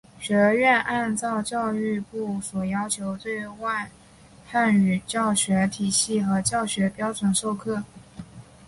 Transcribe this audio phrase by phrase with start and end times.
[0.19, 3.91] 学院按照教育部所要求的对外
[4.47, 7.83] 汉语教学体系和教学标准授课。